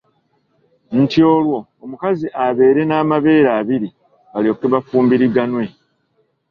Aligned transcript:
Nti 1.01 1.19
olwo 1.33 1.59
omukazi 1.83 2.27
abeere 2.45 2.81
n'amabeere 2.85 3.49
abiri 3.59 3.89
balyoke 4.31 4.65
bafumbiriganwe. 4.73 5.63